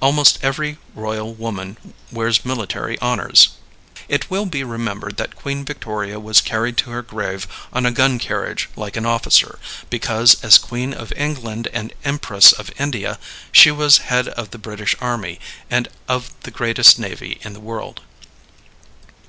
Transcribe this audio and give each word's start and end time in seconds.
Almost 0.00 0.38
every 0.40 0.78
royal 0.94 1.34
woman 1.34 1.76
wears 2.12 2.44
military 2.44 2.96
honors. 3.00 3.48
It 4.08 4.30
will 4.30 4.46
be 4.46 4.62
remembered 4.62 5.16
that 5.16 5.34
Queen 5.34 5.64
Victoria 5.64 6.20
was 6.20 6.40
carried 6.40 6.76
to 6.76 6.90
her 6.90 7.02
grave 7.02 7.48
on 7.72 7.84
a 7.84 7.90
gun 7.90 8.20
carriage 8.20 8.68
like 8.76 8.96
an 8.96 9.04
officer, 9.04 9.58
because 9.90 10.36
as 10.44 10.58
Queen 10.58 10.94
of 10.94 11.12
England 11.16 11.66
and 11.72 11.92
Empress 12.04 12.52
of 12.52 12.70
India 12.78 13.18
she 13.50 13.72
was 13.72 13.98
head 14.06 14.28
of 14.28 14.50
the 14.52 14.58
British 14.58 14.94
army 15.00 15.40
and 15.68 15.88
of 16.06 16.30
the 16.44 16.52
greatest 16.52 17.00
navy 17.00 17.40
in 17.42 17.52
the 17.52 17.58
world. 17.58 18.02